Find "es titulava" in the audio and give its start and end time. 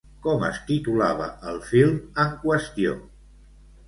0.45-1.27